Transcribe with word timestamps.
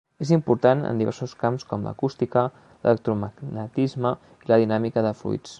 És 0.25 0.29
important 0.35 0.79
en 0.91 1.01
diversos 1.03 1.35
camps 1.43 1.67
com 1.73 1.85
l'acústica, 1.89 2.45
l'electromagnetisme 2.87 4.17
i 4.47 4.55
la 4.55 4.63
dinàmica 4.65 5.09
de 5.11 5.17
fluids. 5.23 5.49